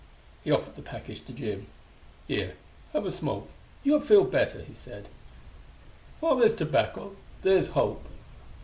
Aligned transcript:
He 0.43 0.49
offered 0.49 0.75
the 0.77 0.81
package 0.81 1.23
to 1.25 1.31
Jim. 1.31 1.67
"Here, 2.27 2.55
have 2.91 3.05
a 3.05 3.11
smoke; 3.11 3.49
you'll 3.83 4.01
feel 4.01 4.23
better," 4.23 4.63
he 4.63 4.73
said. 4.73 5.09
"While 6.19 6.37
there's 6.37 6.55
tobacco 6.55 7.15
there's 7.43 7.67
hope." 7.67 8.03